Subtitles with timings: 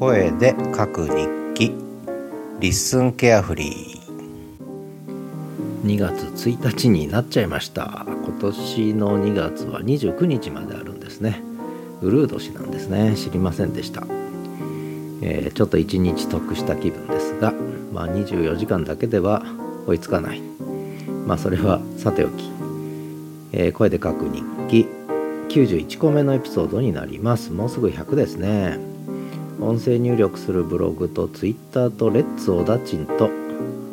[0.00, 1.74] 声で書く日記。
[2.58, 5.84] リッスンケアフリー。
[5.84, 8.06] 2月1日になっちゃいました。
[8.06, 11.42] 今年の2月は29日まであるんですね。
[12.00, 13.14] ウルー年なんですね。
[13.14, 14.06] 知りませんでした、
[15.20, 17.52] えー、ちょっと1日得した気分ですが
[17.92, 19.44] まあ24時間だけでは
[19.86, 20.40] 追いつかない。
[21.26, 22.50] まあそれはさておき、
[23.52, 24.86] えー、声で書く日記。
[25.50, 27.52] 91個目のエピソードになります。
[27.52, 28.89] もうすぐ100ですね。
[29.60, 33.30] 音声入力するブログと Twitter と Let's おだちんと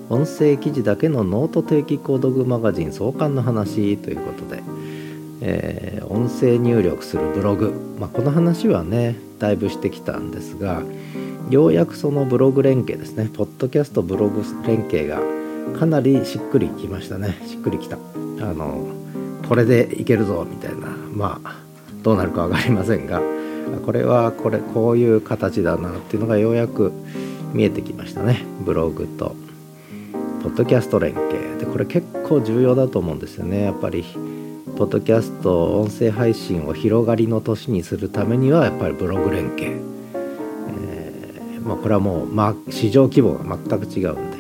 [0.10, 4.64] 音声記事だけのノート定期購読マガジン創刊の話ということで、
[5.42, 10.82] えー、音声入力するブログ、まあ、この話はねだいぶしてきたんですが
[11.50, 13.30] ようやくそのブログ連携ですね。
[13.34, 15.22] ポッドキャストブログ連携が
[15.80, 17.38] かなりしっくりきましたね。
[17.46, 17.96] しっくりきた。
[17.96, 18.00] あ
[18.54, 18.86] の
[19.48, 20.88] これでいけるぞみたいな。
[21.14, 21.56] まあ
[22.04, 23.22] どうなるか分かりませんが
[23.86, 26.92] これはこれこういう形だなっていうのがようやく
[27.54, 28.44] 見えてきましたね。
[28.66, 29.36] ブログと
[30.44, 31.58] ポッドキャスト連携。
[31.60, 33.64] でこれ結構重要だと思うんですよね。
[33.64, 34.04] やっぱり
[34.78, 39.82] ポッドキャスト音声配信を広がりの年にするためにはやっぱりブログ連携、
[40.14, 44.32] えー、まあ、これはもう、まあ、市場規模が全く違うん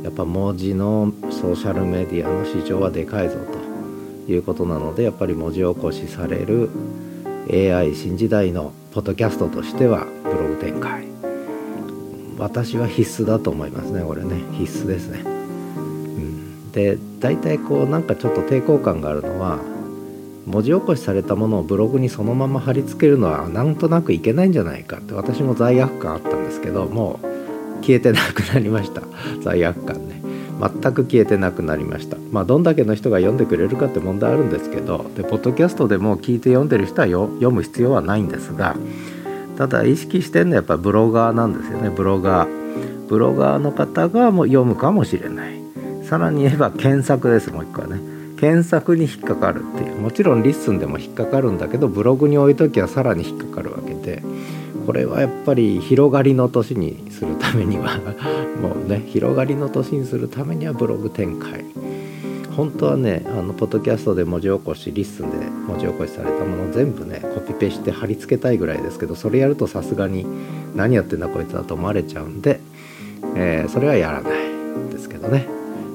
[0.00, 3.36] でやっぱ文字のソーシャルメディアの市場はでかいぞ
[4.26, 6.68] ということなのでやっぱり文字起こしされる
[7.50, 11.06] AI 新時代のポッドキャストとしてはブログ展開。
[12.38, 14.36] 私は必須だと思いますねこれね。
[14.52, 15.28] 必須ですね、う
[15.80, 19.58] ん、で大体こうなんかちょっと抵抗感があるのは
[20.46, 29.02] 文字起こしされたものをブログにそのまま貼り付けるのはなんとなくいけないんじゃないかって私も罪悪感あったんですけどもう消えてなくなりました。
[29.40, 30.05] 罪悪感
[30.60, 32.16] 全く消えてなくなりました。
[32.32, 38.76] まあどんだけの人が読んでくれるかって問題あるんですけどでポッドキャストでも聞いて読んでる人は読む必要はないんですが
[39.56, 41.90] ただ意識してるのはやっぱブロガーなんですよね。
[41.90, 43.06] ブロガー。
[43.08, 45.60] ブロガーの方がもう読むかもしれない。
[46.02, 48.00] さらに言えば検索ですもう一個はね。
[48.38, 50.00] 検索に引っかかるっていう。
[50.00, 54.22] もちろん LISTEN でも引っかかるんだけどブログに置いときはさらに引っかかるわけで
[54.86, 57.98] これはやっぱり広がりの年にするためには
[58.60, 61.64] もうね広がりの年にするためにはブログ展開。
[62.56, 65.36] 本当はねあのポッドキャストで文字起こし LISTEN で
[65.68, 70.26] 文字起こしされたもの全部ねコピペして貼り付けたいぐらいですけどそれやるとさすがに
[70.74, 72.60] 何やってんだこいつだと思われちゃうんで、
[73.36, 75.46] えー、それはやらないですけどね、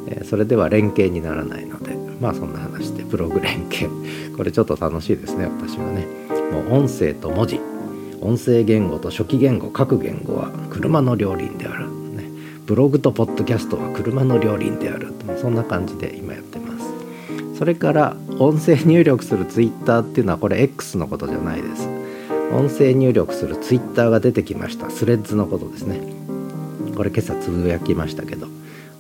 [0.07, 3.89] えー、それでは連携にならないのでまあそんな話でブログ連携。
[4.38, 6.06] これちょっと楽しいですね私はね。
[6.51, 7.59] もう音声と文字。
[8.22, 12.30] 音声言語と初期言語各言語は車の両輪である、ね、
[12.66, 15.12] ブログとポッドキャストは車の両輪である
[15.42, 17.58] そんな感じで今やってます。
[17.58, 21.88] それから音声入力するツイッターっていうのはこれ X のことじゃないです。
[22.52, 24.90] 音声入力するツイッターが出てきました。
[24.90, 26.02] スレッズのことですね。
[26.96, 28.48] これ今朝つぶやきましたけど。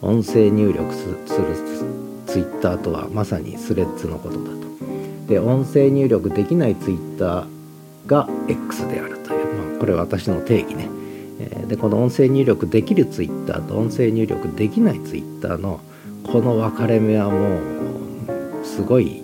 [0.01, 1.17] 音声入力する
[2.25, 4.55] ツイッターとはまさにスレッズのことだと。
[5.27, 7.60] で音声入力できないツイッター
[8.07, 10.89] が X であるという、まあ、これは私の定義ね。
[11.67, 15.79] でこの音声入力できるツイッターと音声入力できないツイッターの
[16.23, 19.23] この分かれ目はもうすごい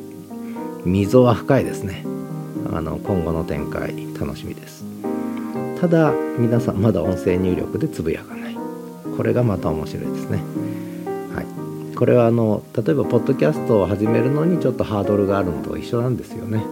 [0.84, 2.06] 溝は深いですね。
[2.72, 4.84] あの今後の展開楽しみです。
[5.80, 8.58] ただ皆さんまだ音声入力でつぶやかない。
[9.16, 10.38] これがまた面白いですね。
[11.36, 11.96] はい。
[11.96, 16.64] これはあの例えばポッドキャストを始めるのにちょっとハードルがあるのと一緒なんですよね。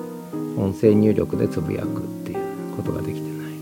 [0.57, 2.37] 音声入力でつぶやくっていう
[2.75, 3.53] ことができてない。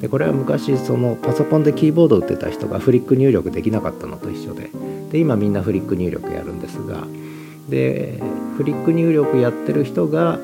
[0.00, 4.70] でこれは昔そのパソコンでキーボード打ってた人がフリック入力できなかったのと一緒で。
[5.10, 7.06] で今みんなフリック入力やるんですが。
[7.68, 8.20] で
[8.56, 10.38] フリック入力やってる人が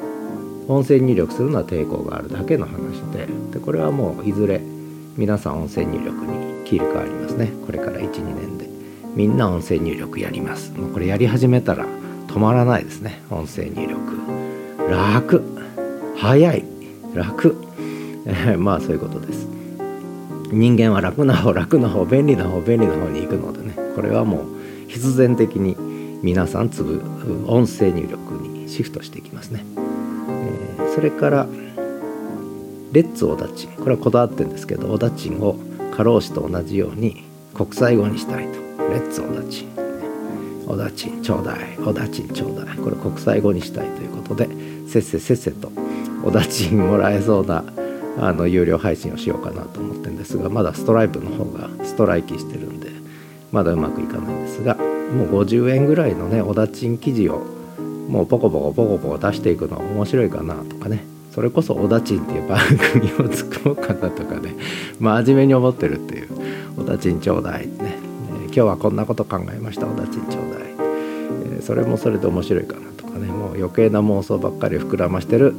[0.69, 3.27] 音声入力するのは抵抗があるだけの話で。
[3.53, 4.61] でこれはもういずれ
[5.17, 7.53] 皆さん音声入力に切り替わりますね。
[7.67, 8.71] これから12年で。
[9.15, 10.73] みんな音声入力やります。
[10.73, 11.85] もうこれやり始めたら
[12.29, 13.21] 止まらないですね。
[13.29, 13.99] 音声入力。
[14.89, 15.60] 楽。
[16.21, 16.65] 早い。
[17.15, 17.57] 楽、
[18.59, 19.49] まあそういうことです。
[20.53, 23.75] 人間は楽な方楽な方便利な方便利な方に行くのでね。
[23.97, 24.41] これはもう
[24.89, 25.77] 必然的に
[26.23, 27.01] 皆さんつぶ
[27.47, 29.65] 音声入力にシフトしていきますね、
[30.29, 31.47] えー、それから
[32.93, 35.57] レッツオダチンこれはこだわってるんですけどオダチンを
[35.97, 37.25] 過労死と同じように
[37.55, 38.61] 国際語にしたいと。
[38.91, 39.69] レッツオダチン
[40.67, 41.79] オダチンちょうだい。
[41.85, 42.77] オダチンちょうだい。
[42.77, 44.49] これ国際語にしたいということで
[44.89, 45.71] せっせせっせと
[46.23, 47.65] お立ちもらえそうな
[48.19, 52.91] あの有料配信をしようかなと思ってるんですがまだストライプの方がストライキしてるんで
[53.53, 57.39] まだうまくいかないんですがもう50円ぐらいのねお立ちん記事を
[58.09, 61.05] もうポコポコポコポコ出していくのは面白いかなとかね。
[61.33, 62.59] それこそ「おだちん」っていう番
[62.93, 64.57] 組を作ろうかなとかね。
[64.99, 66.29] 真面目に思ってるっていう
[66.77, 67.99] 「おだちんちょうだい」ね、
[68.43, 70.75] えー、今日はこんなこと考えましたおだちんちょうだい、
[71.55, 73.27] えー、それもそれで面白いかなとかね。
[73.27, 75.55] もう余計な妄想ばっかり膨らましてる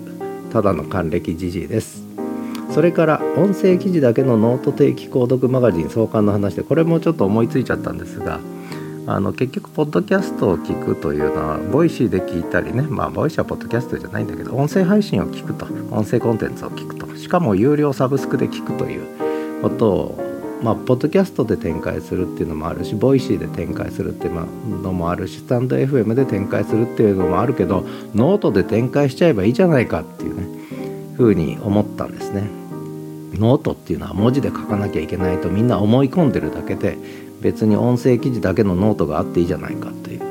[0.52, 2.12] ただの還暦じじいです。
[2.72, 8.40] それから音声記事だけのノート定期購読マガジン創刊の話でこれもちょっと思いついちゃったんですが
[9.08, 20.31] あの結局ポッドキャストを聞くというのは Voicy で聞いたりねまあ Voicy はポッドキャストじゃないんだけど音声配信を聞くと音声コンテンツを聞くとしかも有料サブスクで聞くということを
[20.62, 32.44] まあ、ポッドキャストで展開するっていうのもあるし Voicy で展開するっていうのもあるしスタンド FM で展開するっていうのもあるけどノートで展開しちゃえばいいじゃないかっていうねふうに思ったんですね。
[33.34, 36.98] ノートっていうのは文字で書かなきゃいけないとみんな思い込んでるだけで
[37.42, 40.22] 別に音声記事だけのノートがあっていいじゃないかっていう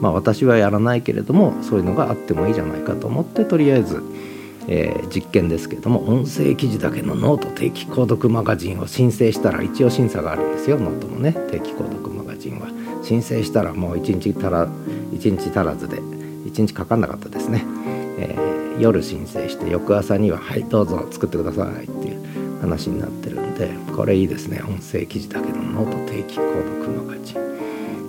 [0.00, 4.02] まあ私はやらないけれどもそういうのがあってもいいじゃないかと思ってとりあえず、
[4.68, 10.78] えー、実験ですけども音声記事だけのノート定期購読マガジンを申請したら一応審査があるんですよ。
[10.78, 12.68] ノートのね定期購読マガジンは。
[13.02, 17.64] 申請したらもう1日足ら1日足らずで1日かかんなかったですね、
[18.18, 22.18] えー、夜申請して翌朝には「はいどうぞ作ってください」っていう
[22.60, 24.60] 話になってるんでこれいいですね。
[24.68, 27.38] 音声記事だけのノート定期購読マガジン。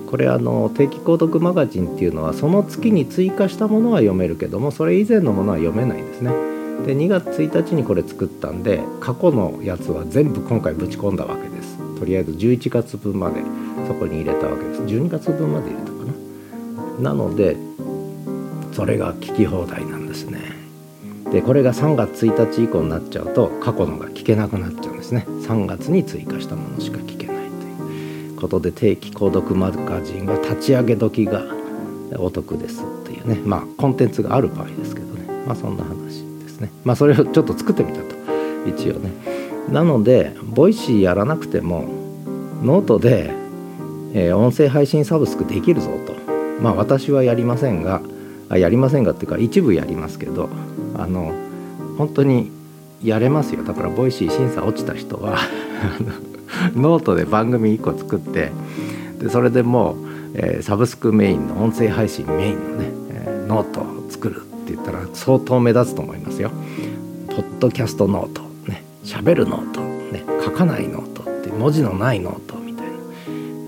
[0.08, 6.49] これあの定期購読マガジンっていうのはその月に追加したものは読めるけどもそれ以前のものは読めないんですね。
[6.86, 11.78] で2月1日にこれ作ったんで過去のやつは全部今回ぶち込んだわけです。
[12.00, 13.42] とりあえず11月分まで
[13.88, 14.82] そこに入れたわけです。
[14.84, 15.92] 12月分まで入れたか
[17.02, 17.12] な。
[17.12, 17.58] なので
[18.74, 20.40] それが聞き放題なんですね。
[21.32, 25.26] でこれが3月1日以降になっちゃうと過去のが聞けなくなっちゃうんですね。
[25.28, 27.42] 3月に追加したものしか聞けないと
[27.92, 31.44] いうことで定期購読マガジンは立ち上げ時が
[32.18, 33.42] お得ですっていうね。
[33.44, 35.28] まあコンテンツがある場合ですけどね。
[35.46, 36.29] まあそんな話。
[36.60, 36.72] ですね。
[36.84, 38.16] まあそれをちょっと作ってみたと。
[38.68, 39.12] 一応ね。
[39.70, 41.86] なので Voicy やらなくても
[42.64, 43.32] ノートで、
[44.14, 46.14] えー、音声配信サブスクできるぞと。
[46.62, 48.02] まあ私はやりませんが
[48.50, 50.50] あやりませんがっていうか一部やりますけど
[50.98, 51.34] あの
[51.98, 52.52] 本当に
[53.04, 53.64] やれますよ。
[53.64, 55.38] だから Voicy 審査落ちた人は
[56.76, 58.52] ノートで番組1個作って
[59.20, 59.96] でそれでもう、
[60.34, 64.49] えー、サブスクメインの音声配信メインのね、えー、ノートを作る。
[64.70, 66.52] って言ったら相当目立つと思いますよ。
[67.28, 72.92] ポッドキャストノートね喋るノートね書かないノートって文字のないノートみたいな、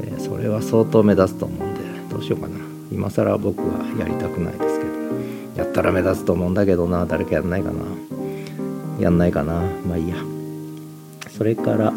[0.04, 2.56] えー、それは相当目立つと思うんでどうしようかな。
[2.92, 4.92] 今更僕はやりたくないですけど。
[5.56, 7.84] やったら目立つと思うんだけどな誰かやんないかな。
[9.00, 9.62] やんないかな。
[9.88, 10.16] まあいいや。
[11.30, 11.94] それから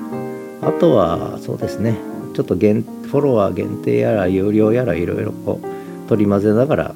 [0.63, 1.99] あとはそうですね。
[2.35, 6.95] ちょっと限フォロワー限定やら有料やらいろいろこう取り混ぜながら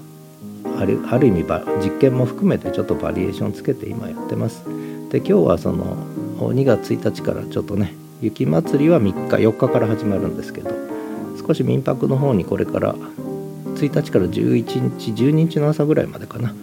[0.79, 1.45] あるある意味
[1.83, 4.65] 実験も含めてちょっとバリエーションつけて今やってます。
[5.11, 5.97] で今日はその
[6.39, 10.71] 2月1日からちょっとね雪まつりは3日4日から始まるんですけど
[11.47, 16.55] 少し民泊の方にこれから1日から11日12日の朝ぐらいまでかな。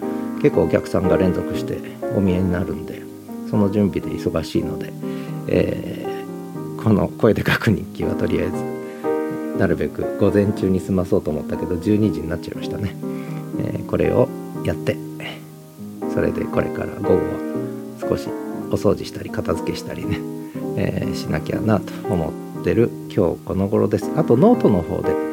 [0.42, 1.80] 結構お客さんが連続して
[2.16, 3.02] お見えになるんで
[3.50, 4.94] その準備で忙しいので、
[5.48, 12.96] えー、この声で書く日記はとりあえずなるべく午前中に済まそうと思ったけど12時になっちゃいましたね、
[13.88, 14.30] これを
[14.64, 14.98] やって
[16.14, 17.22] それでこれから午後は
[18.02, 18.28] 少し
[18.72, 20.20] お掃除したり片付けしたりね、
[20.78, 24.10] えー、しなきゃなと思ってる今日この頃です。
[24.16, 25.26] あとノートの方で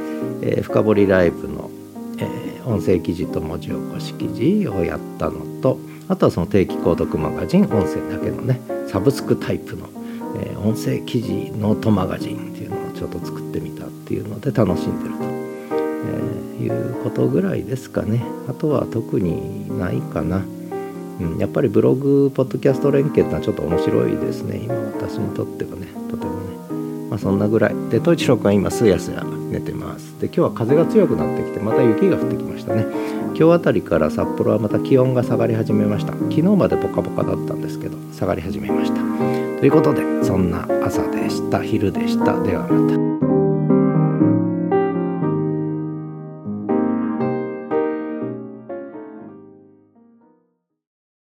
[0.42, 1.70] えー、深掘りライブの、
[2.18, 9.88] えー、音声記事と文字起こし記事をやったのとあとはその定期購読マガジン音声だけのねサブスクタイプの、
[10.44, 15.31] え、音声記事ノートマガジンっていうのをちょっと作ってみたっていうので楽しんでると、
[16.62, 18.24] いうことぐらいですかね。
[18.48, 20.42] あとは特にないかな。
[21.20, 24.56] うん、やっぱりブログポッドキャスト連携ってのはちょっと面白いですね。
[24.56, 25.88] 今私にとってはね。
[26.10, 27.08] とてもね。
[27.10, 27.74] まあそんなぐらい。
[27.90, 30.18] で統一郎君は今すやすや寝てます。
[30.20, 32.86] で今日は風が強くなってきてまた雪が降ってきましたね。
[33.38, 36.12] 今日あたりから札幌はまた気温が下がり始めました。
[36.12, 39.02] 昨日までポカポカだったんですけど下がり始めました。
[39.60, 42.40] ということでそんな朝でした昼でした。
[42.42, 43.01] ではまた。